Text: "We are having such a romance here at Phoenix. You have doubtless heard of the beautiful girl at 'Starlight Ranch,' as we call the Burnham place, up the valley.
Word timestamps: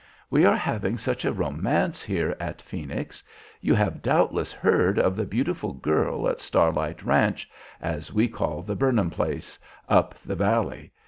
"We 0.31 0.45
are 0.45 0.55
having 0.55 0.97
such 0.97 1.25
a 1.25 1.31
romance 1.31 2.01
here 2.01 2.35
at 2.39 2.59
Phoenix. 2.59 3.23
You 3.61 3.75
have 3.75 4.01
doubtless 4.01 4.51
heard 4.51 4.97
of 4.97 5.15
the 5.15 5.25
beautiful 5.27 5.73
girl 5.73 6.27
at 6.27 6.39
'Starlight 6.41 7.03
Ranch,' 7.03 7.47
as 7.79 8.11
we 8.11 8.27
call 8.27 8.63
the 8.63 8.75
Burnham 8.75 9.11
place, 9.11 9.59
up 9.87 10.15
the 10.15 10.35
valley. 10.35 10.91